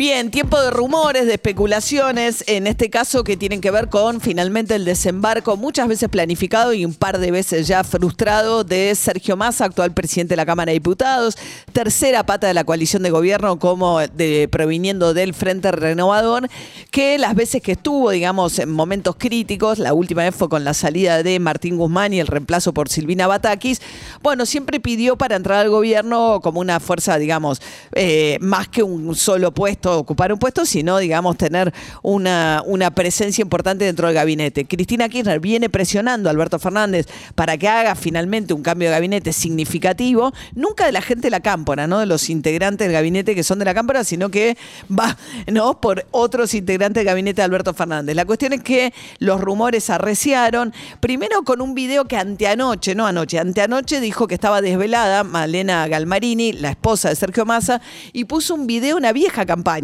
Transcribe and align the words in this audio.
Bien, 0.00 0.30
tiempo 0.30 0.58
de 0.58 0.70
rumores, 0.70 1.26
de 1.26 1.34
especulaciones, 1.34 2.42
en 2.46 2.66
este 2.66 2.88
caso 2.88 3.22
que 3.22 3.36
tienen 3.36 3.60
que 3.60 3.70
ver 3.70 3.90
con 3.90 4.22
finalmente 4.22 4.74
el 4.74 4.86
desembarco, 4.86 5.58
muchas 5.58 5.88
veces 5.88 6.08
planificado 6.08 6.72
y 6.72 6.86
un 6.86 6.94
par 6.94 7.18
de 7.18 7.30
veces 7.30 7.68
ya 7.68 7.84
frustrado, 7.84 8.64
de 8.64 8.94
Sergio 8.94 9.36
Massa, 9.36 9.66
actual 9.66 9.92
presidente 9.92 10.32
de 10.32 10.36
la 10.38 10.46
Cámara 10.46 10.70
de 10.70 10.78
Diputados, 10.78 11.36
tercera 11.74 12.24
pata 12.24 12.46
de 12.46 12.54
la 12.54 12.64
coalición 12.64 13.02
de 13.02 13.10
gobierno 13.10 13.58
como 13.58 13.98
de, 14.00 14.48
proviniendo 14.50 15.12
del 15.12 15.34
Frente 15.34 15.70
Renovador, 15.70 16.48
que 16.90 17.18
las 17.18 17.34
veces 17.34 17.60
que 17.60 17.72
estuvo, 17.72 18.08
digamos, 18.10 18.58
en 18.58 18.70
momentos 18.70 19.16
críticos, 19.18 19.78
la 19.78 19.92
última 19.92 20.22
vez 20.22 20.34
fue 20.34 20.48
con 20.48 20.64
la 20.64 20.72
salida 20.72 21.22
de 21.22 21.38
Martín 21.40 21.76
Guzmán 21.76 22.14
y 22.14 22.20
el 22.20 22.26
reemplazo 22.26 22.72
por 22.72 22.88
Silvina 22.88 23.26
Batakis, 23.26 23.82
bueno, 24.22 24.46
siempre 24.46 24.80
pidió 24.80 25.16
para 25.16 25.36
entrar 25.36 25.58
al 25.58 25.68
gobierno 25.68 26.40
como 26.42 26.60
una 26.60 26.80
fuerza, 26.80 27.18
digamos, 27.18 27.60
eh, 27.92 28.38
más 28.40 28.66
que 28.66 28.82
un 28.82 29.14
solo 29.14 29.52
puesto 29.52 29.89
ocupar 29.98 30.32
un 30.32 30.38
puesto, 30.38 30.64
sino, 30.64 30.98
digamos, 30.98 31.36
tener 31.36 31.72
una, 32.02 32.62
presencia 32.94 33.42
importante 33.42 33.84
dentro 33.84 34.06
del 34.06 34.14
gabinete. 34.14 34.64
Cristina 34.64 35.08
Kirchner 35.08 35.40
viene 35.40 35.68
presionando 35.68 36.28
a 36.28 36.32
Alberto 36.32 36.58
Fernández 36.58 37.06
para 37.34 37.56
que 37.56 37.68
haga 37.68 37.94
finalmente 37.94 38.52
un 38.52 38.62
cambio 38.62 38.88
de 38.88 38.94
gabinete 38.94 39.32
significativo, 39.32 40.32
nunca 40.54 40.86
de 40.86 40.92
la 40.92 41.02
gente 41.02 41.22
de 41.22 41.30
la 41.30 41.40
cámpora, 41.40 41.86
no 41.86 41.98
de 42.00 42.06
los 42.06 42.30
integrantes 42.30 42.86
del 42.86 42.92
gabinete 42.92 43.34
que 43.34 43.42
son 43.42 43.58
de 43.58 43.64
la 43.64 43.74
cámpora, 43.74 44.04
sino 44.04 44.30
que 44.30 44.56
va, 44.90 45.16
¿no? 45.46 45.80
Por 45.80 46.06
otros 46.10 46.54
integrantes 46.54 47.00
del 47.00 47.06
gabinete 47.06 47.36
de 47.40 47.44
Alberto 47.44 47.74
Fernández. 47.74 48.14
La 48.16 48.24
cuestión 48.24 48.52
es 48.52 48.62
que 48.62 48.92
los 49.18 49.40
rumores 49.40 49.90
arreciaron, 49.90 50.72
primero 51.00 51.42
con 51.42 51.60
un 51.60 51.74
video 51.74 52.04
que 52.04 52.16
anteanoche, 52.16 52.94
no 52.94 53.06
anoche, 53.06 53.38
anteanoche 53.38 54.00
dijo 54.00 54.26
que 54.26 54.34
estaba 54.34 54.60
desvelada 54.60 55.24
Malena 55.24 55.86
Galmarini, 55.88 56.52
la 56.52 56.70
esposa 56.70 57.08
de 57.08 57.16
Sergio 57.16 57.44
Massa, 57.44 57.80
y 58.12 58.24
puso 58.24 58.54
un 58.54 58.66
video, 58.66 58.96
una 58.96 59.12
vieja 59.12 59.46
campaña 59.46 59.79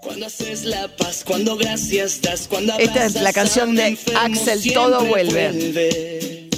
cuando 0.00 0.26
haces 0.26 0.64
la 0.64 0.88
paz, 0.88 1.22
cuando 1.24 1.56
gracias 1.56 2.20
das, 2.20 2.48
cuando 2.48 2.76
Esta 2.78 3.06
es 3.06 3.14
la 3.14 3.32
canción 3.32 3.74
de 3.74 3.96
Axel, 4.16 4.72
Todo 4.72 5.04
vuelve. 5.04 6.48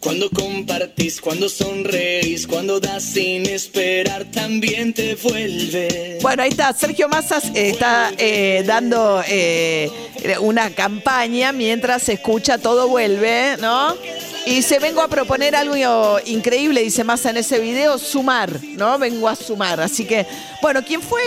Cuando 0.00 0.28
compartís, 0.30 1.20
cuando 1.20 1.48
sonreís, 1.48 2.48
cuando 2.48 2.80
das 2.80 3.04
sin 3.04 3.46
esperar, 3.46 4.24
también 4.32 4.92
te 4.92 5.14
vuelve. 5.14 6.18
Bueno, 6.20 6.42
ahí 6.42 6.50
está, 6.50 6.72
Sergio 6.72 7.08
Massas 7.08 7.44
está 7.54 8.12
eh, 8.18 8.64
dando 8.66 9.22
eh, 9.28 9.88
una 10.40 10.70
campaña 10.70 11.52
mientras 11.52 12.02
se 12.02 12.14
escucha 12.14 12.58
Todo 12.58 12.88
vuelve, 12.88 13.56
¿no? 13.60 13.96
Y 14.44 14.62
se 14.62 14.80
vengo 14.80 15.00
a 15.00 15.06
proponer 15.06 15.54
algo 15.54 16.18
increíble, 16.26 16.82
dice 16.82 17.04
Massa 17.04 17.30
en 17.30 17.36
ese 17.36 17.60
video, 17.60 17.96
sumar, 17.96 18.60
¿no? 18.76 18.98
Vengo 18.98 19.28
a 19.28 19.36
sumar. 19.36 19.80
Así 19.80 20.04
que, 20.04 20.26
bueno, 20.60 20.82
¿quién 20.84 21.00
fue? 21.00 21.20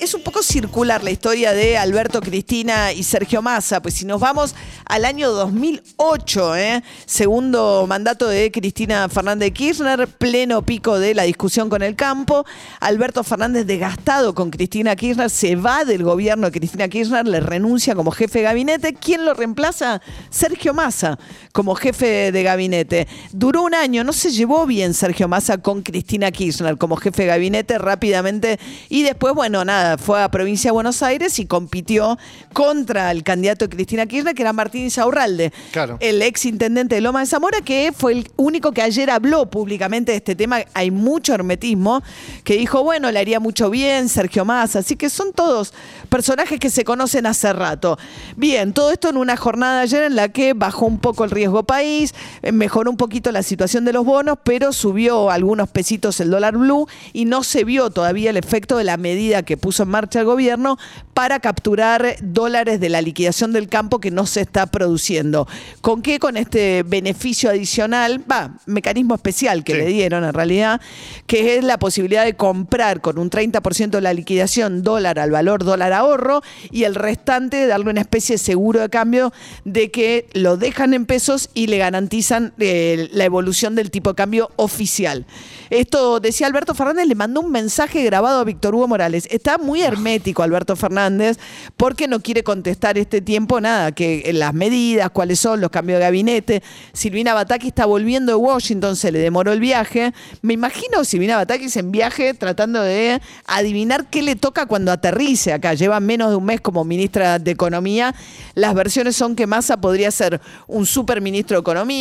Es 0.00 0.14
un 0.14 0.22
poco 0.22 0.42
circular 0.42 1.04
la 1.04 1.10
historia 1.10 1.52
de 1.52 1.76
Alberto 1.76 2.20
Cristina 2.22 2.90
y 2.92 3.02
Sergio 3.02 3.42
Massa. 3.42 3.82
Pues 3.82 3.94
si 3.94 4.06
nos 4.06 4.18
vamos 4.18 4.54
al 4.86 5.04
año 5.04 5.30
2008, 5.30 6.56
¿eh? 6.56 6.82
segundo 7.04 7.86
mandato 7.86 8.26
de 8.28 8.50
Cristina 8.50 9.08
Fernández 9.10 9.48
de 9.48 9.52
Kirchner, 9.52 10.08
pleno 10.08 10.62
pico 10.62 10.98
de 10.98 11.14
la 11.14 11.24
discusión 11.24 11.68
con 11.68 11.82
el 11.82 11.96
campo. 11.96 12.46
Alberto 12.80 13.24
Fernández, 13.24 13.66
desgastado 13.66 14.34
con 14.34 14.50
Cristina 14.50 14.96
Kirchner, 14.96 15.28
se 15.28 15.56
va 15.56 15.84
del 15.84 16.02
gobierno 16.02 16.46
de 16.46 16.58
Cristina 16.58 16.88
Kirchner, 16.88 17.26
le 17.26 17.40
renuncia 17.40 17.94
como 17.94 18.10
jefe 18.10 18.38
de 18.38 18.44
gabinete. 18.44 18.94
¿Quién 18.94 19.26
lo 19.26 19.34
reemplaza? 19.34 20.00
Sergio 20.30 20.72
Massa, 20.72 21.18
como 21.52 21.74
jefe 21.74 22.06
de, 22.06 22.21
gabinete. 22.30 23.08
Duró 23.32 23.62
un 23.62 23.74
año, 23.74 24.04
no 24.04 24.12
se 24.12 24.30
llevó 24.30 24.66
bien 24.66 24.94
Sergio 24.94 25.28
Massa 25.28 25.58
con 25.58 25.82
Cristina 25.82 26.30
Kirchner 26.30 26.78
como 26.78 26.96
jefe 26.96 27.22
de 27.22 27.28
gabinete 27.28 27.78
rápidamente 27.78 28.58
y 28.88 29.02
después, 29.02 29.34
bueno, 29.34 29.64
nada, 29.64 29.98
fue 29.98 30.22
a 30.22 30.30
provincia 30.30 30.68
de 30.68 30.72
Buenos 30.72 31.02
Aires 31.02 31.38
y 31.38 31.46
compitió 31.46 32.18
contra 32.52 33.10
el 33.10 33.22
candidato 33.22 33.66
de 33.66 33.74
Cristina 33.74 34.06
Kirchner, 34.06 34.34
que 34.34 34.42
era 34.42 34.52
Martín 34.52 34.86
Isaurralde, 34.86 35.52
el 36.00 36.22
ex 36.22 36.44
intendente 36.46 36.94
de 36.94 37.00
Loma 37.00 37.20
de 37.20 37.26
Zamora, 37.26 37.60
que 37.62 37.92
fue 37.96 38.12
el 38.12 38.30
único 38.36 38.72
que 38.72 38.82
ayer 38.82 39.10
habló 39.10 39.50
públicamente 39.50 40.12
de 40.12 40.18
este 40.18 40.34
tema. 40.34 40.58
Hay 40.74 40.90
mucho 40.90 41.34
hermetismo, 41.34 42.02
que 42.44 42.54
dijo, 42.56 42.82
bueno, 42.84 43.10
le 43.10 43.18
haría 43.18 43.40
mucho 43.40 43.70
bien 43.70 44.08
Sergio 44.08 44.44
Massa, 44.44 44.80
así 44.80 44.96
que 44.96 45.10
son 45.10 45.32
todos 45.32 45.72
personajes 46.08 46.60
que 46.60 46.70
se 46.70 46.84
conocen 46.84 47.26
hace 47.26 47.52
rato. 47.52 47.98
Bien, 48.36 48.72
todo 48.72 48.92
esto 48.92 49.08
en 49.08 49.16
una 49.16 49.36
jornada 49.36 49.80
ayer 49.80 50.02
en 50.04 50.16
la 50.16 50.28
que 50.28 50.52
bajó 50.52 50.86
un 50.86 50.98
poco 50.98 51.24
el 51.24 51.30
riesgo 51.30 51.62
país, 51.62 52.11
eh, 52.42 52.52
mejoró 52.52 52.90
un 52.90 52.96
poquito 52.96 53.32
la 53.32 53.42
situación 53.42 53.84
de 53.84 53.92
los 53.92 54.04
bonos, 54.04 54.38
pero 54.42 54.72
subió 54.72 55.30
algunos 55.30 55.68
pesitos 55.68 56.20
el 56.20 56.30
dólar 56.30 56.56
blue 56.56 56.86
y 57.12 57.24
no 57.24 57.42
se 57.42 57.64
vio 57.64 57.90
todavía 57.90 58.30
el 58.30 58.36
efecto 58.36 58.76
de 58.76 58.84
la 58.84 58.96
medida 58.96 59.42
que 59.42 59.56
puso 59.56 59.82
en 59.82 59.90
marcha 59.90 60.20
el 60.20 60.26
gobierno 60.26 60.78
para 61.14 61.40
capturar 61.40 62.16
dólares 62.22 62.80
de 62.80 62.88
la 62.88 63.02
liquidación 63.02 63.52
del 63.52 63.68
campo 63.68 64.00
que 64.00 64.10
no 64.10 64.26
se 64.26 64.40
está 64.40 64.66
produciendo. 64.66 65.46
¿Con 65.80 66.02
qué? 66.02 66.18
Con 66.18 66.36
este 66.36 66.82
beneficio 66.84 67.50
adicional, 67.50 68.24
va, 68.30 68.56
mecanismo 68.66 69.14
especial 69.14 69.64
que 69.64 69.74
le 69.74 69.86
dieron 69.86 70.24
en 70.24 70.32
realidad, 70.32 70.80
que 71.26 71.56
es 71.56 71.64
la 71.64 71.78
posibilidad 71.78 72.24
de 72.24 72.34
comprar 72.34 73.00
con 73.00 73.18
un 73.18 73.30
30% 73.30 73.90
de 73.90 74.00
la 74.00 74.14
liquidación 74.14 74.82
dólar 74.82 75.18
al 75.18 75.30
valor 75.30 75.64
dólar 75.64 75.92
ahorro 75.92 76.42
y 76.70 76.84
el 76.84 76.94
restante 76.94 77.66
darle 77.66 77.90
una 77.90 78.00
especie 78.00 78.34
de 78.34 78.38
seguro 78.38 78.80
de 78.80 78.88
cambio 78.88 79.32
de 79.64 79.90
que 79.90 80.28
lo 80.32 80.56
dejan 80.56 80.94
en 80.94 81.06
pesos 81.06 81.50
y 81.54 81.66
le 81.66 81.78
ganan 81.78 82.01
garantizan 82.02 82.52
eh, 82.58 83.08
la 83.12 83.24
evolución 83.24 83.76
del 83.76 83.90
tipo 83.90 84.10
de 84.10 84.16
cambio 84.16 84.50
oficial. 84.56 85.24
Esto 85.70 86.20
decía 86.20 86.46
Alberto 86.46 86.74
Fernández, 86.74 87.06
le 87.06 87.14
mandó 87.14 87.40
un 87.40 87.50
mensaje 87.50 88.02
grabado 88.04 88.40
a 88.40 88.44
Víctor 88.44 88.74
Hugo 88.74 88.88
Morales. 88.88 89.26
Está 89.30 89.56
muy 89.56 89.82
hermético 89.82 90.42
Alberto 90.42 90.76
Fernández 90.76 91.38
porque 91.76 92.08
no 92.08 92.20
quiere 92.20 92.42
contestar 92.42 92.98
este 92.98 93.20
tiempo 93.20 93.60
nada, 93.60 93.92
que 93.92 94.30
las 94.34 94.52
medidas, 94.52 95.10
cuáles 95.10 95.38
son 95.38 95.60
los 95.60 95.70
cambios 95.70 95.98
de 95.98 96.04
gabinete. 96.04 96.62
Silvina 96.92 97.34
Bataki 97.34 97.68
está 97.68 97.86
volviendo 97.86 98.32
de 98.32 98.36
Washington, 98.36 98.96
se 98.96 99.12
le 99.12 99.18
demoró 99.20 99.52
el 99.52 99.60
viaje. 99.60 100.12
Me 100.42 100.54
imagino 100.54 101.04
Silvina 101.04 101.36
Batakis 101.36 101.76
en 101.76 101.92
viaje 101.92 102.34
tratando 102.34 102.82
de 102.82 103.20
adivinar 103.46 104.06
qué 104.10 104.22
le 104.22 104.36
toca 104.36 104.66
cuando 104.66 104.92
aterrice 104.92 105.52
acá. 105.52 105.74
Lleva 105.74 106.00
menos 106.00 106.30
de 106.30 106.36
un 106.36 106.44
mes 106.44 106.60
como 106.60 106.84
ministra 106.84 107.38
de 107.38 107.50
Economía. 107.50 108.14
Las 108.54 108.74
versiones 108.74 109.16
son 109.16 109.36
que 109.36 109.46
Massa 109.46 109.80
podría 109.80 110.10
ser 110.10 110.40
un 110.66 110.84
superministro 110.84 111.56
de 111.56 111.60
Economía 111.60 111.91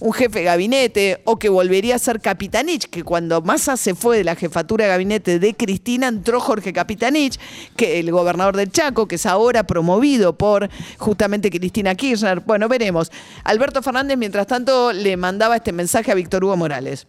un 0.00 0.12
jefe 0.12 0.40
de 0.40 0.44
gabinete, 0.44 1.20
o 1.24 1.38
que 1.38 1.48
volvería 1.48 1.96
a 1.96 1.98
ser 1.98 2.20
Capitanich, 2.20 2.88
que 2.88 3.02
cuando 3.02 3.40
Massa 3.42 3.76
se 3.76 3.94
fue 3.94 4.18
de 4.18 4.24
la 4.24 4.36
jefatura 4.36 4.84
de 4.84 4.90
gabinete 4.90 5.38
de 5.38 5.54
Cristina, 5.54 6.08
entró 6.08 6.40
Jorge 6.40 6.72
Capitanich, 6.72 7.38
que 7.76 7.98
el 7.98 8.10
gobernador 8.10 8.56
del 8.56 8.70
Chaco, 8.70 9.06
que 9.06 9.16
es 9.16 9.26
ahora 9.26 9.64
promovido 9.64 10.36
por 10.36 10.68
justamente 10.98 11.50
Cristina 11.50 11.94
Kirchner. 11.94 12.40
Bueno, 12.40 12.68
veremos. 12.68 13.10
Alberto 13.44 13.82
Fernández, 13.82 14.18
mientras 14.18 14.46
tanto, 14.46 14.92
le 14.92 15.16
mandaba 15.16 15.56
este 15.56 15.72
mensaje 15.72 16.12
a 16.12 16.14
Víctor 16.14 16.44
Hugo 16.44 16.56
Morales. 16.56 17.06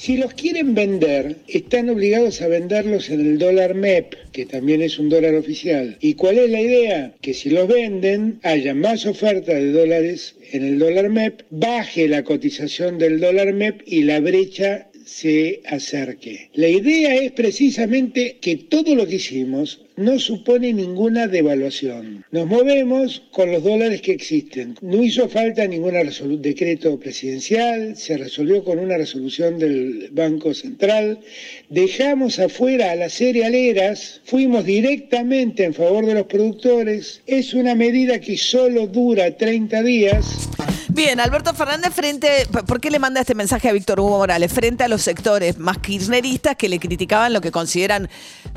Si 0.00 0.16
los 0.16 0.32
quieren 0.32 0.74
vender, 0.74 1.36
están 1.46 1.90
obligados 1.90 2.40
a 2.40 2.48
venderlos 2.48 3.10
en 3.10 3.20
el 3.20 3.38
dólar 3.38 3.74
MEP, 3.74 4.14
que 4.32 4.46
también 4.46 4.80
es 4.80 4.98
un 4.98 5.10
dólar 5.10 5.34
oficial. 5.34 5.98
¿Y 6.00 6.14
cuál 6.14 6.38
es 6.38 6.48
la 6.48 6.62
idea? 6.62 7.12
Que 7.20 7.34
si 7.34 7.50
los 7.50 7.68
venden, 7.68 8.40
haya 8.42 8.72
más 8.72 9.04
oferta 9.04 9.52
de 9.52 9.72
dólares 9.72 10.36
en 10.52 10.64
el 10.64 10.78
dólar 10.78 11.10
MEP, 11.10 11.42
baje 11.50 12.08
la 12.08 12.24
cotización 12.24 12.96
del 12.96 13.20
dólar 13.20 13.52
MEP 13.52 13.82
y 13.84 14.04
la 14.04 14.20
brecha 14.20 14.89
se 15.04 15.62
acerque. 15.66 16.50
La 16.54 16.68
idea 16.68 17.14
es 17.14 17.32
precisamente 17.32 18.38
que 18.40 18.56
todo 18.56 18.94
lo 18.94 19.06
que 19.06 19.16
hicimos 19.16 19.80
no 19.96 20.18
supone 20.18 20.72
ninguna 20.72 21.26
devaluación. 21.26 22.24
Nos 22.30 22.46
movemos 22.46 23.22
con 23.30 23.52
los 23.52 23.62
dólares 23.62 24.00
que 24.00 24.12
existen. 24.12 24.76
No 24.80 25.02
hizo 25.02 25.28
falta 25.28 25.66
ningún 25.66 25.94
decreto 26.40 26.98
presidencial, 26.98 27.96
se 27.96 28.16
resolvió 28.16 28.64
con 28.64 28.78
una 28.78 28.96
resolución 28.96 29.58
del 29.58 30.08
Banco 30.12 30.54
Central. 30.54 31.20
Dejamos 31.68 32.38
afuera 32.38 32.92
a 32.92 32.96
las 32.96 33.12
cerealeras, 33.14 34.22
fuimos 34.24 34.64
directamente 34.64 35.64
en 35.64 35.74
favor 35.74 36.06
de 36.06 36.14
los 36.14 36.26
productores. 36.26 37.20
Es 37.26 37.52
una 37.52 37.74
medida 37.74 38.20
que 38.20 38.38
solo 38.38 38.86
dura 38.86 39.36
30 39.36 39.82
días. 39.82 40.48
Bien, 40.92 41.20
Alberto 41.20 41.54
Fernández 41.54 41.94
frente, 41.94 42.48
¿por 42.66 42.80
qué 42.80 42.90
le 42.90 42.98
manda 42.98 43.20
este 43.20 43.36
mensaje 43.36 43.68
a 43.68 43.72
Víctor 43.72 44.00
Hugo 44.00 44.18
Morales? 44.18 44.52
Frente 44.52 44.82
a 44.82 44.88
los 44.88 45.02
sectores 45.02 45.56
más 45.56 45.78
kirchneristas 45.78 46.56
que 46.56 46.68
le 46.68 46.80
criticaban 46.80 47.32
lo 47.32 47.40
que 47.40 47.52
consideran 47.52 48.08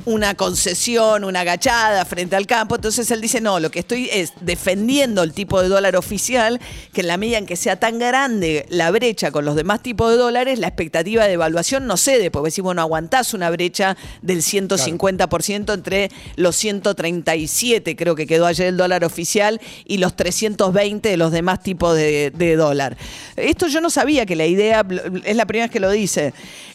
una 0.05 0.33
concesión, 0.33 1.23
una 1.25 1.41
agachada 1.41 2.03
frente 2.05 2.35
al 2.35 2.47
campo. 2.47 2.75
Entonces 2.75 3.09
él 3.11 3.21
dice, 3.21 3.39
no, 3.39 3.59
lo 3.59 3.69
que 3.69 3.79
estoy 3.79 4.09
es 4.11 4.33
defendiendo 4.41 5.21
el 5.21 5.31
tipo 5.31 5.61
de 5.61 5.69
dólar 5.69 5.95
oficial, 5.95 6.59
que 6.91 7.01
en 7.01 7.07
la 7.07 7.17
medida 7.17 7.37
en 7.37 7.45
que 7.45 7.55
sea 7.55 7.79
tan 7.79 7.99
grande 7.99 8.65
la 8.69 8.89
brecha 8.89 9.31
con 9.31 9.45
los 9.45 9.55
demás 9.55 9.83
tipos 9.83 10.09
de 10.09 10.17
dólares, 10.17 10.57
la 10.57 10.67
expectativa 10.67 11.25
de 11.25 11.33
evaluación 11.33 11.85
no 11.85 11.97
cede, 11.97 12.31
porque 12.31 12.47
decimos, 12.47 12.69
bueno, 12.69 12.81
aguantás 12.81 13.35
una 13.35 13.51
brecha 13.51 13.95
del 14.23 14.39
150% 14.39 15.73
entre 15.73 16.09
los 16.35 16.55
137, 16.55 17.95
creo 17.95 18.15
que 18.15 18.25
quedó 18.25 18.47
ayer 18.47 18.67
el 18.67 18.77
dólar 18.77 19.05
oficial, 19.05 19.61
y 19.85 19.97
los 19.97 20.15
320 20.15 21.09
de 21.09 21.17
los 21.17 21.31
demás 21.31 21.61
tipos 21.61 21.95
de, 21.95 22.22
de 22.31 22.55
dólar. 22.55 22.97
Esto 23.35 23.67
yo 23.67 23.81
no 23.81 23.89
sabía 23.89 24.25
que 24.25 24.35
la 24.35 24.45
idea, 24.45 24.85
es 25.23 25.35
la 25.35 25.45
primera 25.45 25.65
vez 25.65 25.71
que 25.71 25.79
lo 25.79 25.89
dice, 25.91 26.33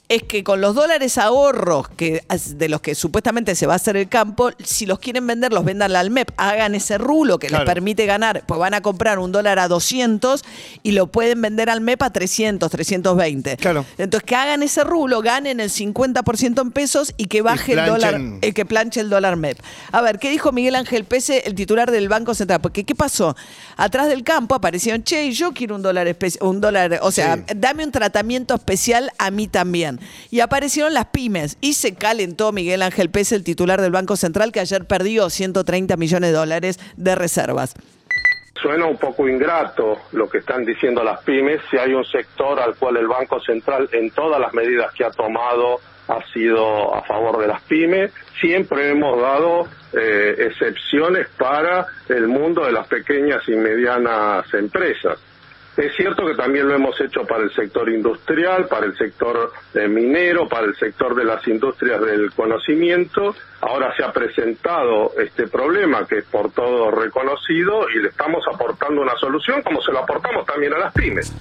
es 0.09 0.23
que 0.23 0.43
con 0.43 0.63
los 0.63 0.75
dólares 0.75 1.19
ahorros 1.19 1.89
que, 1.91 2.25
de 2.57 2.69
los 2.71 2.81
que 2.81 2.95
supuestamente 2.95 3.55
se 3.55 3.67
va 3.67 3.75
a 3.75 3.77
hacer 3.77 3.97
el 3.97 4.09
campo, 4.09 4.51
si 4.65 4.87
los 4.87 4.99
quieren 4.99 5.27
vender, 5.27 5.53
los 5.53 5.65
vendan 5.65 5.95
al 5.95 6.11
MEP, 6.11 6.31
hagan 6.39 6.75
ese 6.75 6.97
rulo 6.97 7.39
que 7.39 7.51
les 7.51 7.61
permite 7.61 8.07
ganar, 8.07 8.43
pues 8.47 8.59
van 8.59 8.73
a 8.73 8.81
comprar 8.81 9.19
un 9.19 9.33
dólar 9.33 9.59
a 9.59 9.69
200 9.69 10.45
y 10.83 10.93
lo 10.93 11.09
pueden 11.09 11.43
vender 11.43 11.69
al 11.69 11.83
MEP 11.83 12.03
a 12.03 12.11
300, 12.11 12.71
320. 12.71 13.59
Claro. 13.59 13.85
Entonces 13.99 14.27
que 14.27 14.35
hagan 14.35 14.63
ese 14.63 14.83
rulo, 14.83 15.21
ganen 15.21 15.61
el 15.61 15.69
50% 15.69 16.63
en 16.63 16.71
pesos 16.71 17.13
y 17.19 17.27
que 17.27 17.43
baje 17.43 17.73
el 17.73 17.85
dólar, 17.85 18.21
eh, 18.41 18.53
que 18.55 18.65
planche 18.65 19.01
el 19.01 19.11
dólar 19.11 19.37
MEP. 19.37 19.59
A 19.93 20.01
ver, 20.01 20.19
¿qué 20.19 20.31
dijo 20.31 20.53
Miguel 20.53 20.77
Ángel 20.77 21.05
Pese, 21.05 21.43
el 21.47 21.55
titular 21.55 21.91
del 21.91 22.09
Banco 22.09 22.35
Central? 22.35 22.63
Porque 22.63 22.85
¿qué 22.85 22.95
pasó? 22.95 23.37
Atrás 23.77 24.09
del 24.09 24.25
campo 24.25 24.55
aparecieron, 24.55 25.05
che, 25.05 25.31
yo 25.33 25.53
quiero 25.53 25.75
un 25.75 25.83
dólar, 25.83 26.17
un 26.41 26.61
dólar, 26.63 27.01
o 27.03 27.11
sea, 27.11 27.45
dame 27.55 27.85
un 27.85 27.93
tratamiento 27.93 28.55
especial 28.55 29.13
a 29.19 29.31
mí 29.31 29.49
también. 29.49 29.98
Y 30.31 30.41
aparecieron 30.41 30.95
las 30.95 31.07
pymes 31.07 31.59
y 31.61 31.75
se 31.75 31.95
calentó 31.95 32.53
Miguel 32.53 32.83
Ángel 32.83 33.11
Pérez, 33.11 33.33
el 33.33 33.45
titular 33.45 33.81
del 33.81 33.93
Banco 33.93 34.17
Central, 34.17 34.53
que 34.53 34.61
ayer 34.61 34.87
perdió 34.87 35.31
130 35.31 35.97
millones 35.97 36.31
de 36.31 36.37
dólares 36.37 36.81
de 36.97 37.15
reservas. 37.15 37.75
Suena 38.61 38.87
un 38.87 38.97
poco 38.97 39.29
ingrato 39.29 39.99
lo 40.13 40.29
que 40.29 40.39
están 40.39 40.65
diciendo 40.65 41.05
las 41.05 41.23
pymes 41.23 41.61
si 41.71 41.79
hay 41.79 41.95
un 41.95 42.05
sector 42.05 42.59
al 42.59 42.75
cual 42.75 42.97
el 42.97 43.07
Banco 43.07 43.41
Central 43.41 43.89
en 43.93 44.11
todas 44.11 44.41
las 44.41 44.53
medidas 44.53 44.93
que 44.95 45.05
ha 45.05 45.11
tomado 45.11 45.79
ha 46.09 46.25
sido 46.33 46.95
a 46.95 47.03
favor 47.03 47.39
de 47.39 47.47
las 47.47 47.63
pymes. 47.63 48.13
Siempre 48.41 48.91
hemos 48.91 49.21
dado 49.21 49.69
eh, 49.93 50.35
excepciones 50.39 51.29
para 51.39 51.87
el 52.09 52.27
mundo 52.27 52.65
de 52.65 52.73
las 52.73 52.89
pequeñas 52.89 53.43
y 53.49 53.53
medianas 53.53 54.53
empresas. 54.55 55.19
Es 55.79 55.95
cierto 55.95 56.27
que 56.27 56.35
también 56.35 56.67
lo 56.67 56.75
hemos 56.75 57.01
hecho 57.01 57.25
para 57.25 57.45
el 57.45 57.55
sector 57.55 57.89
industrial, 57.89 58.67
para 58.67 58.87
el 58.87 58.97
sector 58.97 59.53
eh, 59.75 59.87
minero, 59.87 60.49
para 60.49 60.67
el 60.67 60.75
sector 60.75 61.15
de 61.15 61.25
las 61.25 61.47
industrias 61.47 62.01
del 62.01 62.33
conocimiento. 62.33 63.37
Ahora 63.61 63.95
se 63.97 64.03
ha 64.03 64.13
presentado 64.13 65.13
este 65.21 65.47
problema 65.47 66.05
que 66.05 66.19
es 66.19 66.25
por 66.25 66.51
todo 66.51 66.91
reconocido 66.91 67.89
y 67.91 68.03
le 68.03 68.09
estamos 68.09 68.45
aportando 68.53 69.01
una 69.01 69.15
solución 69.19 69.63
como 69.63 69.81
se 69.81 69.93
lo 69.93 70.01
aportamos 70.01 70.45
también 70.47 70.75
a 70.75 70.79
las 70.79 70.93
pymes. 70.93 71.33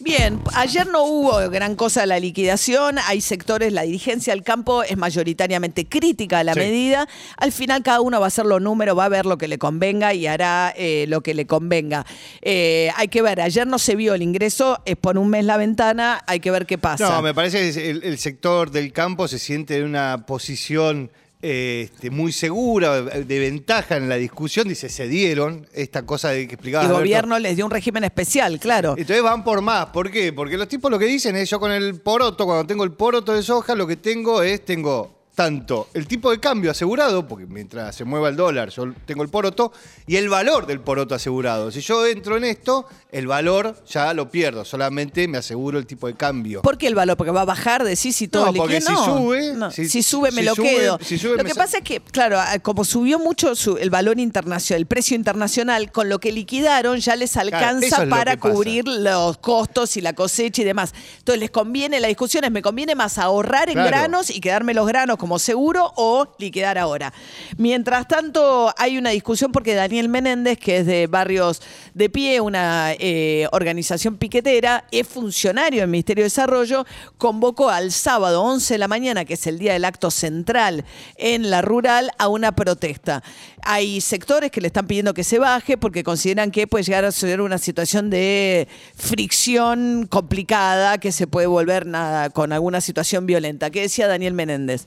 Bien, 0.00 0.40
ayer 0.54 0.86
no 0.86 1.02
hubo 1.02 1.50
gran 1.50 1.74
cosa 1.74 2.02
de 2.02 2.06
la 2.06 2.20
liquidación, 2.20 2.98
hay 3.06 3.20
sectores, 3.20 3.72
la 3.72 3.82
dirigencia 3.82 4.32
del 4.32 4.44
campo 4.44 4.84
es 4.84 4.96
mayoritariamente 4.96 5.86
crítica 5.86 6.38
a 6.38 6.44
la 6.44 6.54
medida, 6.54 7.08
al 7.36 7.50
final 7.50 7.82
cada 7.82 8.00
uno 8.00 8.20
va 8.20 8.26
a 8.26 8.28
hacer 8.28 8.46
los 8.46 8.62
números, 8.62 8.96
va 8.96 9.06
a 9.06 9.08
ver 9.08 9.26
lo 9.26 9.38
que 9.38 9.48
le 9.48 9.58
convenga 9.58 10.14
y 10.14 10.28
hará 10.28 10.72
eh, 10.76 11.06
lo 11.08 11.20
que 11.20 11.34
le 11.34 11.46
convenga. 11.46 12.06
Eh, 12.42 12.90
hay 12.96 13.08
que 13.08 13.22
ver, 13.22 13.40
ayer 13.40 13.66
no 13.66 13.80
se 13.80 13.96
vio 13.96 14.14
el 14.14 14.22
ingreso, 14.22 14.80
es 14.84 14.96
por 14.96 15.18
un 15.18 15.30
mes 15.30 15.44
la 15.44 15.56
ventana, 15.56 16.22
hay 16.28 16.38
que 16.38 16.52
ver 16.52 16.66
qué 16.66 16.78
pasa. 16.78 17.10
No, 17.10 17.20
me 17.20 17.34
parece 17.34 17.72
que 17.72 17.90
el 17.90 18.18
sector 18.18 18.70
del 18.70 18.92
campo 18.92 19.26
se 19.26 19.40
siente 19.40 19.78
en 19.78 19.84
una 19.84 20.26
posición 20.26 21.10
este, 21.40 22.10
muy 22.10 22.32
segura, 22.32 23.00
de 23.02 23.38
ventaja 23.38 23.96
en 23.96 24.08
la 24.08 24.16
discusión, 24.16 24.68
dice, 24.68 24.88
se 24.88 25.06
dieron 25.08 25.66
esta 25.72 26.04
cosa 26.04 26.30
de 26.30 26.48
que 26.48 26.54
explicaba. 26.54 26.84
El 26.84 26.92
gobierno 26.92 27.38
les 27.38 27.56
dio 27.56 27.64
un 27.64 27.70
régimen 27.70 28.04
especial, 28.04 28.58
claro. 28.58 28.94
Entonces 28.96 29.22
van 29.22 29.44
por 29.44 29.60
más. 29.60 29.86
¿Por 29.86 30.10
qué? 30.10 30.32
Porque 30.32 30.56
los 30.56 30.68
tipos 30.68 30.90
lo 30.90 30.98
que 30.98 31.06
dicen 31.06 31.36
es, 31.36 31.48
yo 31.50 31.60
con 31.60 31.72
el 31.72 32.00
poroto, 32.00 32.44
cuando 32.44 32.66
tengo 32.66 32.84
el 32.84 32.92
poroto 32.92 33.32
de 33.32 33.42
soja, 33.42 33.74
lo 33.74 33.86
que 33.86 33.96
tengo 33.96 34.42
es, 34.42 34.64
tengo 34.64 35.17
tanto 35.38 35.86
el 35.94 36.08
tipo 36.08 36.32
de 36.32 36.40
cambio 36.40 36.72
asegurado, 36.72 37.28
porque 37.28 37.46
mientras 37.46 37.94
se 37.94 38.04
mueva 38.04 38.28
el 38.28 38.34
dólar 38.34 38.70
yo 38.70 38.92
tengo 39.06 39.22
el 39.22 39.28
poroto, 39.28 39.72
y 40.04 40.16
el 40.16 40.28
valor 40.28 40.66
del 40.66 40.80
poroto 40.80 41.14
asegurado. 41.14 41.70
Si 41.70 41.80
yo 41.80 42.04
entro 42.08 42.36
en 42.36 42.42
esto, 42.42 42.86
el 43.12 43.28
valor 43.28 43.76
ya 43.86 44.12
lo 44.14 44.32
pierdo, 44.32 44.64
solamente 44.64 45.28
me 45.28 45.38
aseguro 45.38 45.78
el 45.78 45.86
tipo 45.86 46.08
de 46.08 46.14
cambio. 46.14 46.62
¿Por 46.62 46.76
qué 46.76 46.88
el 46.88 46.96
valor? 46.96 47.16
Porque 47.16 47.30
va 47.30 47.42
a 47.42 47.44
bajar, 47.44 47.84
de 47.84 47.94
sí 47.94 48.10
si 48.10 48.26
todo 48.26 48.46
no, 48.46 48.52
porque 48.52 48.80
si 48.80 48.96
sube, 48.96 49.88
si, 49.88 50.02
sube 50.02 50.32
me 50.32 50.42
lo 50.42 50.56
quedo. 50.56 50.98
lo 51.36 51.44
que 51.44 51.54
pasa 51.54 51.78
es 51.78 51.84
que, 51.84 52.00
claro, 52.00 52.40
como 52.62 52.84
subió 52.84 53.20
mucho 53.20 53.52
el 53.78 53.90
valor 53.90 54.18
internacional, 54.18 54.80
el 54.80 54.86
precio 54.86 55.14
internacional, 55.14 55.92
con 55.92 56.08
lo 56.08 56.18
que 56.18 56.32
liquidaron 56.32 56.98
ya 56.98 57.14
les 57.14 57.36
alcanza 57.36 58.06
para 58.06 58.38
cubrir 58.38 58.88
los 58.88 59.38
costos 59.38 59.96
y 59.96 60.00
la 60.00 60.14
cosecha 60.14 60.62
y 60.62 60.64
demás. 60.64 60.92
Entonces 61.18 61.38
les 61.38 61.50
conviene, 61.52 62.00
la 62.00 62.08
discusión 62.08 62.42
es, 62.42 62.50
me 62.50 62.60
conviene 62.60 62.96
más 62.96 63.18
ahorrar 63.18 63.70
en 63.70 63.76
granos 63.76 64.30
y 64.30 64.40
quedarme 64.40 64.74
los 64.74 64.88
granos 64.88 65.16
como 65.16 65.27
seguro 65.36 65.92
o 65.96 66.28
liquidar 66.38 66.78
ahora. 66.78 67.12
Mientras 67.56 68.06
tanto, 68.06 68.72
hay 68.78 68.98
una 68.98 69.10
discusión 69.10 69.50
porque 69.50 69.74
Daniel 69.74 70.08
Menéndez, 70.08 70.58
que 70.58 70.78
es 70.78 70.86
de 70.86 71.08
Barrios 71.08 71.60
de 71.94 72.08
Pie, 72.08 72.40
una 72.40 72.92
eh, 72.92 73.48
organización 73.50 74.16
piquetera, 74.16 74.84
es 74.92 75.08
funcionario 75.08 75.80
del 75.80 75.90
Ministerio 75.90 76.22
de 76.22 76.26
Desarrollo, 76.26 76.86
convocó 77.16 77.68
al 77.68 77.90
sábado 77.90 78.42
11 78.42 78.74
de 78.74 78.78
la 78.78 78.86
mañana, 78.86 79.24
que 79.24 79.34
es 79.34 79.46
el 79.48 79.58
día 79.58 79.72
del 79.72 79.84
acto 79.84 80.12
central 80.12 80.84
en 81.16 81.50
la 81.50 81.62
rural, 81.62 82.12
a 82.18 82.28
una 82.28 82.52
protesta. 82.52 83.24
Hay 83.62 84.00
sectores 84.00 84.50
que 84.50 84.60
le 84.60 84.68
están 84.68 84.86
pidiendo 84.86 85.14
que 85.14 85.24
se 85.24 85.38
baje 85.38 85.76
porque 85.76 86.04
consideran 86.04 86.50
que 86.50 86.66
puede 86.66 86.84
llegar 86.84 87.04
a 87.04 87.12
ser 87.12 87.40
una 87.40 87.58
situación 87.58 88.10
de 88.10 88.68
fricción 88.94 90.06
complicada 90.08 90.98
que 90.98 91.12
se 91.12 91.26
puede 91.26 91.46
volver 91.46 91.86
nada, 91.86 92.30
con 92.30 92.52
alguna 92.52 92.80
situación 92.80 93.26
violenta. 93.26 93.70
¿Qué 93.70 93.82
decía 93.82 94.06
Daniel 94.06 94.34
Menéndez? 94.34 94.86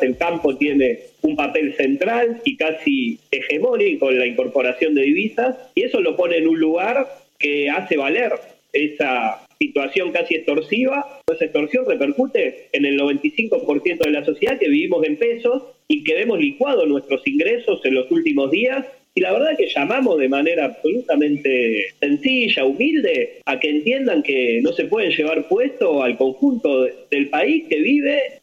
El 0.00 0.16
campo 0.16 0.56
tiene 0.56 1.00
un 1.22 1.36
papel 1.36 1.74
central 1.74 2.40
y 2.44 2.56
casi 2.56 3.18
hegemónico 3.30 4.10
en 4.10 4.18
la 4.18 4.26
incorporación 4.26 4.94
de 4.94 5.02
divisas 5.02 5.56
y 5.74 5.82
eso 5.82 6.00
lo 6.00 6.16
pone 6.16 6.36
en 6.36 6.48
un 6.48 6.58
lugar 6.58 7.06
que 7.38 7.68
hace 7.68 7.96
valer 7.96 8.32
esa 8.72 9.46
situación 9.58 10.12
casi 10.12 10.36
extorsiva. 10.36 11.20
Esa 11.32 11.44
extorsión 11.44 11.84
repercute 11.86 12.68
en 12.72 12.84
el 12.84 12.98
95% 12.98 13.98
de 13.98 14.10
la 14.10 14.24
sociedad 14.24 14.58
que 14.58 14.68
vivimos 14.68 15.04
en 15.04 15.16
pesos 15.16 15.64
y 15.88 16.04
que 16.04 16.14
vemos 16.14 16.38
licuados 16.38 16.86
nuestros 16.86 17.26
ingresos 17.26 17.84
en 17.84 17.94
los 17.94 18.10
últimos 18.10 18.50
días 18.50 18.84
y 19.18 19.20
la 19.20 19.32
verdad 19.32 19.56
que 19.56 19.66
llamamos 19.66 20.16
de 20.18 20.28
manera 20.28 20.66
absolutamente 20.66 21.86
sencilla, 21.98 22.64
humilde, 22.64 23.40
a 23.46 23.58
que 23.58 23.70
entiendan 23.70 24.22
que 24.22 24.60
no 24.62 24.72
se 24.72 24.84
pueden 24.84 25.10
llevar 25.10 25.48
puesto 25.48 26.04
al 26.04 26.16
conjunto 26.16 26.86
del 27.10 27.28
país 27.28 27.64
que 27.68 27.80
vive 27.80 28.37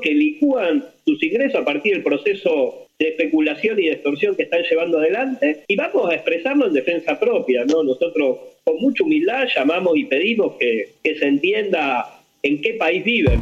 que 0.00 0.10
licúan 0.12 0.84
sus 1.04 1.22
ingresos 1.22 1.60
a 1.60 1.64
partir 1.64 1.94
del 1.94 2.02
proceso 2.02 2.86
de 2.98 3.08
especulación 3.08 3.78
y 3.78 3.86
de 3.86 3.92
extorsión 3.92 4.36
que 4.36 4.44
están 4.44 4.62
llevando 4.62 4.98
adelante 4.98 5.62
y 5.66 5.76
vamos 5.76 6.10
a 6.10 6.14
expresarlo 6.14 6.66
en 6.66 6.72
defensa 6.72 7.18
propia, 7.18 7.64
¿no? 7.64 7.82
Nosotros 7.82 8.38
con 8.62 8.76
mucha 8.80 9.04
humildad 9.04 9.46
llamamos 9.54 9.96
y 9.96 10.04
pedimos 10.04 10.54
que 10.56 10.94
se 11.02 11.26
entienda 11.26 12.23
en 12.44 12.60
qué 12.60 12.74
país 12.74 13.04
viven. 13.04 13.40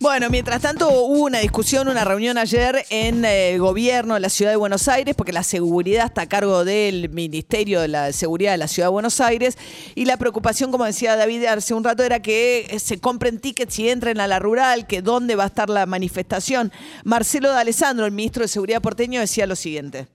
Bueno, 0.00 0.28
mientras 0.28 0.60
tanto 0.60 0.90
hubo 0.90 1.24
una 1.24 1.38
discusión, 1.38 1.88
una 1.88 2.04
reunión 2.04 2.36
ayer 2.36 2.84
en 2.90 3.24
eh, 3.24 3.54
el 3.54 3.60
gobierno 3.60 4.14
de 4.14 4.20
la 4.20 4.28
ciudad 4.28 4.50
de 4.50 4.56
Buenos 4.56 4.86
Aires, 4.86 5.14
porque 5.14 5.32
la 5.32 5.42
seguridad 5.42 6.06
está 6.06 6.22
a 6.22 6.28
cargo 6.28 6.62
del 6.62 7.08
Ministerio 7.08 7.80
de 7.80 7.88
la 7.88 8.12
Seguridad 8.12 8.52
de 8.52 8.58
la 8.58 8.68
ciudad 8.68 8.88
de 8.88 8.92
Buenos 8.92 9.20
Aires, 9.22 9.56
y 9.94 10.04
la 10.04 10.18
preocupación, 10.18 10.70
como 10.70 10.84
decía 10.84 11.16
David 11.16 11.46
hace 11.46 11.72
un 11.72 11.84
rato, 11.84 12.02
era 12.02 12.20
que 12.20 12.66
eh, 12.68 12.78
se 12.80 13.00
compren 13.00 13.40
tickets 13.40 13.78
y 13.78 13.88
entren 13.88 14.20
a 14.20 14.26
la 14.26 14.40
rural, 14.40 14.86
que 14.86 15.00
dónde 15.00 15.36
va 15.36 15.44
a 15.44 15.46
estar 15.46 15.70
la 15.70 15.86
manifestación. 15.86 16.70
Marcelo 17.04 17.50
de 17.50 17.60
Alessandro, 17.60 18.04
el 18.04 18.12
ministro 18.12 18.42
de 18.42 18.48
Seguridad 18.48 18.82
porteño, 18.82 19.20
decía 19.20 19.46
lo 19.46 19.56
siguiente. 19.56 20.08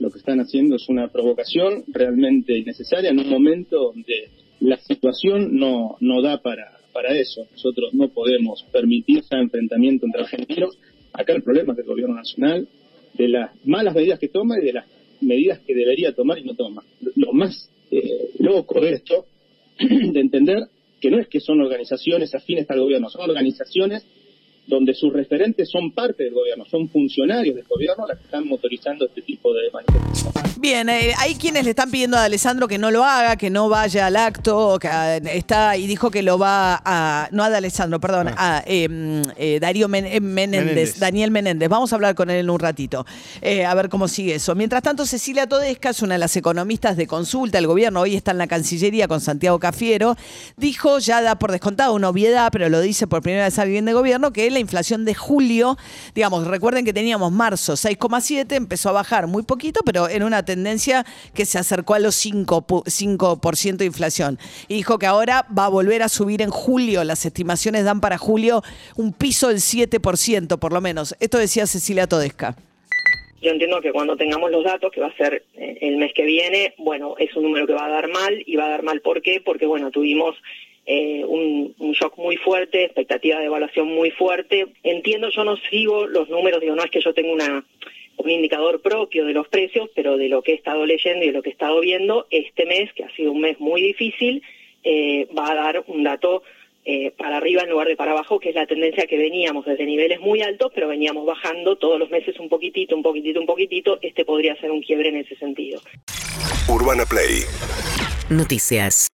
Lo 0.00 0.10
que 0.10 0.18
están 0.18 0.40
haciendo 0.40 0.74
es 0.74 0.88
una 0.88 1.06
provocación 1.06 1.84
realmente 1.86 2.58
innecesaria 2.58 3.10
en 3.10 3.20
un 3.20 3.28
momento 3.28 3.92
donde 3.92 4.30
la 4.58 4.78
situación 4.78 5.56
no, 5.56 5.98
no 6.00 6.20
da 6.20 6.42
para 6.42 6.79
para 6.92 7.14
eso. 7.16 7.46
Nosotros 7.52 7.94
no 7.94 8.08
podemos 8.08 8.64
permitir 8.72 9.18
ese 9.18 9.36
enfrentamiento 9.36 10.06
entre 10.06 10.22
argentinos. 10.22 10.78
Acá 11.12 11.32
el 11.32 11.42
problema 11.42 11.72
es 11.72 11.78
del 11.78 11.86
gobierno 11.86 12.14
nacional, 12.14 12.68
de 13.14 13.28
las 13.28 13.50
malas 13.64 13.94
medidas 13.94 14.18
que 14.18 14.28
toma 14.28 14.58
y 14.58 14.64
de 14.64 14.72
las 14.72 14.86
medidas 15.20 15.60
que 15.60 15.74
debería 15.74 16.14
tomar 16.14 16.38
y 16.38 16.44
no 16.44 16.54
toma. 16.54 16.82
Lo 17.16 17.32
más 17.32 17.70
eh, 17.90 18.30
loco 18.38 18.80
de 18.80 18.92
esto, 18.92 19.26
de 19.78 20.20
entender 20.20 20.64
que 21.00 21.10
no 21.10 21.18
es 21.18 21.28
que 21.28 21.40
son 21.40 21.60
organizaciones 21.60 22.34
afines 22.34 22.70
al 22.70 22.80
gobierno, 22.80 23.08
son 23.08 23.28
organizaciones 23.28 24.06
donde 24.70 24.94
sus 24.94 25.12
referentes 25.12 25.68
son 25.70 25.92
parte 25.92 26.24
del 26.24 26.32
gobierno. 26.32 26.64
son 26.70 26.88
funcionarios 26.88 27.56
del 27.56 27.64
gobierno 27.66 28.06
las 28.06 28.16
que 28.18 28.24
están 28.24 28.46
motorizando 28.46 29.04
este 29.04 29.20
tipo 29.22 29.52
de 29.52 29.70
manifestaciones. 29.72 30.58
Bien, 30.60 30.88
eh, 30.88 31.12
hay 31.18 31.34
quienes 31.34 31.64
le 31.64 31.70
están 31.70 31.90
pidiendo 31.90 32.16
a 32.16 32.24
Alessandro 32.24 32.68
que 32.68 32.78
no 32.78 32.90
lo 32.90 33.02
haga, 33.04 33.36
que 33.36 33.50
no 33.50 33.68
vaya 33.68 34.06
al 34.06 34.16
acto, 34.16 34.78
que 34.78 34.88
ah, 34.88 35.16
está 35.16 35.76
y 35.76 35.86
dijo 35.86 36.10
que 36.10 36.22
lo 36.22 36.38
va 36.38 36.80
a, 36.84 37.28
no 37.32 37.42
a 37.42 37.46
Alessandro, 37.46 37.98
perdón, 37.98 38.28
a 38.36 38.62
eh, 38.66 39.22
eh, 39.36 39.58
Darío 39.60 39.88
Men- 39.88 40.06
eh, 40.06 40.20
Menéndez, 40.20 40.66
Menéndez. 40.66 40.98
Daniel 41.00 41.30
Menéndez. 41.30 41.68
Vamos 41.68 41.92
a 41.92 41.96
hablar 41.96 42.14
con 42.14 42.30
él 42.30 42.40
en 42.40 42.50
un 42.50 42.58
ratito, 42.60 43.06
eh, 43.40 43.64
a 43.64 43.74
ver 43.74 43.88
cómo 43.88 44.06
sigue 44.06 44.34
eso. 44.34 44.54
Mientras 44.54 44.82
tanto, 44.82 45.04
Cecilia 45.06 45.48
Todesca 45.48 45.90
es 45.90 46.02
una 46.02 46.14
de 46.14 46.18
las 46.20 46.36
economistas 46.36 46.96
de 46.96 47.06
consulta 47.06 47.58
del 47.58 47.66
gobierno, 47.66 48.02
hoy 48.02 48.14
está 48.14 48.30
en 48.30 48.38
la 48.38 48.46
Cancillería 48.46 49.08
con 49.08 49.20
Santiago 49.20 49.58
Cafiero, 49.58 50.14
dijo, 50.56 50.98
ya 51.00 51.22
da 51.22 51.38
por 51.38 51.50
descontado 51.50 51.94
una 51.94 52.08
obviedad, 52.10 52.50
pero 52.52 52.68
lo 52.68 52.80
dice 52.80 53.06
por 53.06 53.22
primera 53.22 53.44
vez 53.46 53.58
alguien 53.58 53.84
de 53.86 53.94
gobierno, 53.94 54.32
que 54.32 54.50
la 54.50 54.59
inflación 54.60 55.04
de 55.04 55.14
julio, 55.14 55.76
digamos, 56.14 56.46
recuerden 56.46 56.84
que 56.84 56.92
teníamos 56.92 57.32
marzo 57.32 57.72
6,7, 57.74 58.52
empezó 58.54 58.90
a 58.90 58.92
bajar 58.92 59.26
muy 59.26 59.42
poquito, 59.42 59.80
pero 59.84 60.08
en 60.08 60.22
una 60.22 60.44
tendencia 60.44 61.04
que 61.34 61.44
se 61.44 61.58
acercó 61.58 61.94
a 61.94 61.98
los 61.98 62.14
5, 62.14 62.66
pu- 62.66 62.84
5% 62.84 63.76
de 63.76 63.84
inflación. 63.86 64.38
Y 64.68 64.74
dijo 64.74 64.98
que 64.98 65.06
ahora 65.06 65.46
va 65.56 65.64
a 65.66 65.68
volver 65.68 66.02
a 66.02 66.08
subir 66.08 66.42
en 66.42 66.50
julio, 66.50 67.02
las 67.04 67.26
estimaciones 67.26 67.84
dan 67.84 68.00
para 68.00 68.18
julio 68.18 68.62
un 68.96 69.12
piso 69.12 69.48
del 69.48 69.58
7%, 69.58 70.58
por 70.58 70.72
lo 70.72 70.80
menos. 70.80 71.14
Esto 71.20 71.38
decía 71.38 71.66
Cecilia 71.66 72.06
Todesca. 72.06 72.56
Yo 73.42 73.50
entiendo 73.50 73.80
que 73.80 73.90
cuando 73.90 74.16
tengamos 74.18 74.50
los 74.50 74.62
datos, 74.64 74.92
que 74.92 75.00
va 75.00 75.06
a 75.06 75.16
ser 75.16 75.42
eh, 75.54 75.78
el 75.80 75.96
mes 75.96 76.12
que 76.14 76.24
viene, 76.24 76.74
bueno, 76.76 77.14
es 77.18 77.34
un 77.34 77.44
número 77.44 77.66
que 77.66 77.72
va 77.72 77.86
a 77.86 77.88
dar 77.88 78.08
mal 78.08 78.34
y 78.44 78.56
va 78.56 78.66
a 78.66 78.68
dar 78.68 78.82
mal 78.82 79.00
¿por 79.00 79.22
qué? 79.22 79.40
Porque, 79.42 79.64
bueno, 79.64 79.90
tuvimos 79.90 80.36
eh, 80.92 81.24
un, 81.24 81.72
un 81.78 81.92
shock 81.92 82.18
muy 82.18 82.36
fuerte, 82.36 82.82
expectativa 82.82 83.38
de 83.38 83.46
evaluación 83.46 83.86
muy 83.86 84.10
fuerte. 84.10 84.66
Entiendo, 84.82 85.28
yo 85.30 85.44
no 85.44 85.56
sigo 85.70 86.08
los 86.08 86.28
números, 86.28 86.60
digo, 86.60 86.74
no 86.74 86.82
es 86.82 86.90
que 86.90 87.00
yo 87.00 87.14
tenga 87.14 87.32
una 87.32 87.64
un 88.16 88.28
indicador 88.28 88.82
propio 88.82 89.24
de 89.24 89.32
los 89.32 89.46
precios, 89.46 89.88
pero 89.94 90.18
de 90.18 90.28
lo 90.28 90.42
que 90.42 90.52
he 90.52 90.54
estado 90.56 90.84
leyendo 90.84 91.24
y 91.24 91.28
de 91.28 91.32
lo 91.32 91.42
que 91.42 91.50
he 91.50 91.52
estado 91.52 91.80
viendo, 91.80 92.26
este 92.30 92.66
mes, 92.66 92.92
que 92.92 93.04
ha 93.04 93.14
sido 93.14 93.30
un 93.30 93.40
mes 93.40 93.58
muy 93.60 93.80
difícil, 93.80 94.42
eh, 94.82 95.28
va 95.36 95.52
a 95.52 95.54
dar 95.54 95.84
un 95.86 96.02
dato 96.02 96.42
eh, 96.84 97.12
para 97.16 97.36
arriba 97.36 97.62
en 97.62 97.70
lugar 97.70 97.86
de 97.86 97.96
para 97.96 98.10
abajo, 98.10 98.40
que 98.40 98.48
es 98.48 98.56
la 98.56 98.66
tendencia 98.66 99.06
que 99.06 99.16
veníamos 99.16 99.64
desde 99.64 99.86
niveles 99.86 100.20
muy 100.20 100.42
altos, 100.42 100.72
pero 100.74 100.88
veníamos 100.88 101.24
bajando 101.24 101.76
todos 101.76 102.00
los 102.00 102.10
meses 102.10 102.38
un 102.40 102.48
poquitito, 102.48 102.96
un 102.96 103.02
poquitito, 103.02 103.40
un 103.40 103.46
poquitito. 103.46 103.98
Este 104.02 104.24
podría 104.24 104.54
ser 104.56 104.72
un 104.72 104.82
quiebre 104.82 105.10
en 105.10 105.16
ese 105.18 105.36
sentido. 105.36 105.80
Urbana 106.68 107.04
Play 107.06 107.44
Noticias. 108.28 109.08